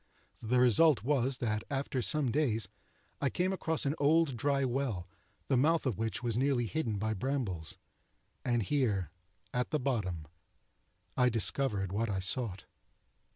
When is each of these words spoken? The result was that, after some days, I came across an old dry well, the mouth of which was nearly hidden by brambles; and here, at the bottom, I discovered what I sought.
The 0.41 0.59
result 0.59 1.03
was 1.03 1.37
that, 1.37 1.63
after 1.69 2.01
some 2.01 2.31
days, 2.31 2.67
I 3.21 3.29
came 3.29 3.53
across 3.53 3.85
an 3.85 3.93
old 3.99 4.35
dry 4.35 4.65
well, 4.65 5.07
the 5.47 5.57
mouth 5.57 5.85
of 5.85 5.99
which 5.99 6.23
was 6.23 6.35
nearly 6.35 6.65
hidden 6.65 6.97
by 6.97 7.13
brambles; 7.13 7.77
and 8.43 8.63
here, 8.63 9.11
at 9.53 9.69
the 9.69 9.79
bottom, 9.79 10.25
I 11.15 11.29
discovered 11.29 11.91
what 11.91 12.09
I 12.09 12.19
sought. 12.19 12.65